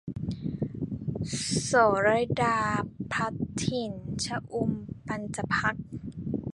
[1.65, 1.71] โศ
[2.05, 2.07] ร
[2.41, 2.57] ดา
[3.11, 3.93] พลัดถิ่น-
[4.25, 4.71] ชอุ่ม
[5.07, 5.85] ปํญจพรรค์